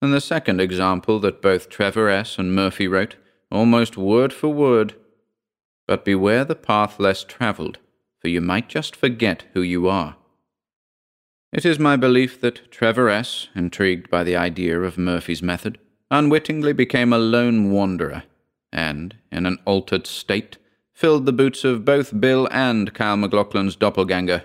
And 0.00 0.14
the 0.14 0.20
second 0.20 0.60
example 0.60 1.18
that 1.18 1.42
both 1.42 1.68
Trevor 1.68 2.08
S. 2.08 2.38
and 2.38 2.54
Murphy 2.54 2.86
wrote, 2.86 3.16
almost 3.50 3.96
word 3.96 4.32
for 4.32 4.46
word. 4.46 4.94
But 5.88 6.04
beware 6.04 6.44
the 6.44 6.54
path 6.54 7.00
less 7.00 7.24
travelled, 7.24 7.78
for 8.20 8.28
you 8.28 8.40
might 8.40 8.68
just 8.68 8.94
forget 8.94 9.42
who 9.54 9.60
you 9.60 9.88
are. 9.88 10.14
It 11.52 11.66
is 11.66 11.80
my 11.80 11.96
belief 11.96 12.40
that 12.42 12.70
Trevor 12.70 13.08
S., 13.08 13.48
intrigued 13.56 14.08
by 14.08 14.22
the 14.22 14.36
idea 14.36 14.80
of 14.80 14.96
Murphy's 14.96 15.42
method, 15.42 15.80
unwittingly 16.10 16.72
became 16.72 17.12
a 17.12 17.18
lone 17.18 17.70
wanderer, 17.70 18.24
and, 18.72 19.16
in 19.30 19.46
an 19.46 19.58
altered 19.64 20.06
state, 20.06 20.58
filled 20.92 21.26
the 21.26 21.32
boots 21.32 21.64
of 21.64 21.84
both 21.84 22.20
Bill 22.20 22.48
and 22.50 22.94
Kyle 22.94 23.16
MacLachlan's 23.16 23.76
doppelganger, 23.76 24.44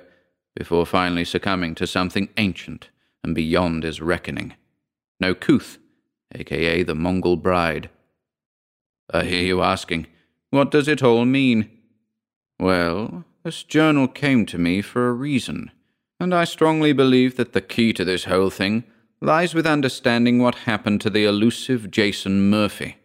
before 0.56 0.86
finally 0.86 1.26
succumbing 1.26 1.76
to 1.76 1.88
something 1.88 2.30
ancient 2.38 2.90
and 3.24 3.36
beyond 3.36 3.84
his 3.84 4.02
reckoning. 4.02 4.54
No 5.20 5.34
Couth, 5.34 5.78
aka 6.34 6.84
the 6.84 6.96
Mongol 6.96 7.38
bride. 7.38 7.90
I 9.12 9.24
hear 9.26 9.44
you 9.44 9.62
asking, 9.62 10.08
what 10.50 10.72
does 10.72 10.88
it 10.88 11.04
all 11.04 11.26
mean? 11.26 11.70
Well, 12.60 13.26
this 13.44 13.64
journal 13.64 14.08
came 14.08 14.46
to 14.48 14.58
me 14.58 14.82
for 14.82 15.08
a 15.08 15.14
reason 15.14 15.72
and 16.20 16.34
I 16.34 16.44
strongly 16.44 16.92
believe 16.92 17.38
that 17.38 17.54
the 17.54 17.62
key 17.62 17.94
to 17.94 18.04
this 18.04 18.26
whole 18.26 18.50
thing 18.50 18.84
lies 19.22 19.54
with 19.54 19.68
understanding 19.68 20.40
what 20.40 20.56
happened 20.56 21.02
to 21.02 21.10
the 21.10 21.26
elusive 21.26 21.92
Jason 21.92 22.50
Murphy. 22.50 22.98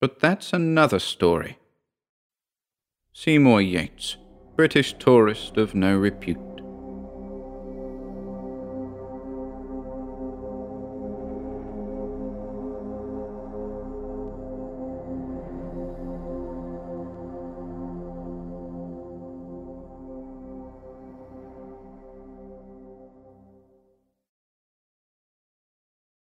But 0.00 0.20
that's 0.20 0.52
another 0.52 0.98
story. 0.98 1.58
Seymour 3.12 3.60
Yates, 3.60 4.16
British 4.56 4.94
tourist 4.94 5.56
of 5.56 5.74
no 5.74 5.96
repute. 5.96 6.47